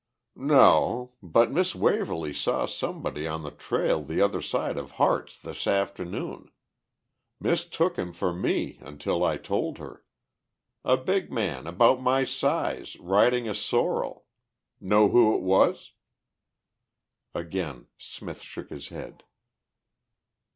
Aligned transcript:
"No. 0.35 1.13
But 1.21 1.51
Miss 1.51 1.75
Waverly 1.75 2.33
saw 2.33 2.65
somebody 2.65 3.27
on 3.27 3.43
the 3.43 3.51
trail 3.51 4.03
the 4.03 4.19
other 4.19 4.41
side 4.41 4.75
of 4.75 4.93
Harte's 4.93 5.37
this 5.37 5.67
afternoon. 5.67 6.49
Mistook 7.39 7.97
him 7.99 8.11
for 8.11 8.33
me 8.33 8.79
until 8.81 9.23
I 9.23 9.37
told 9.37 9.77
her. 9.77 10.03
A 10.83 10.97
big 10.97 11.31
man 11.31 11.67
about 11.67 12.01
my 12.01 12.23
size 12.23 12.95
riding 12.97 13.47
a 13.47 13.53
sorrel. 13.53 14.25
Know 14.79 15.07
who 15.09 15.35
it 15.35 15.41
was?" 15.43 15.91
Again 17.35 17.85
Smith 17.99 18.41
shook 18.41 18.71
his 18.71 18.87
head. 18.87 19.23